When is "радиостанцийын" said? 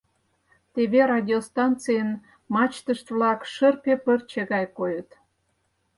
1.13-2.11